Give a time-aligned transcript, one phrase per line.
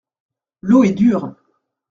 [0.63, 1.31] L’eau est dure.